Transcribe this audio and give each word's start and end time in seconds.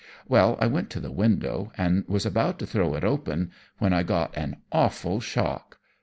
"Well, 0.27 0.57
I 0.59 0.65
went 0.65 0.89
to 0.89 0.99
the 0.99 1.11
window 1.11 1.71
and 1.77 2.03
was 2.07 2.25
about 2.25 2.57
to 2.57 2.65
throw 2.65 2.95
it 2.95 3.03
open, 3.03 3.51
when 3.77 3.93
I 3.93 4.01
got 4.01 4.35
an 4.35 4.55
awful 4.71 5.19
shock. 5.19 5.77